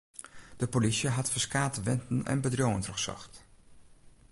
De 0.57 0.67
polysje 0.67 1.09
hat 1.09 1.31
ferskate 1.31 1.81
wenten 1.81 2.25
en 2.25 2.41
bedriuwen 2.41 2.81
trochsocht. 2.81 3.45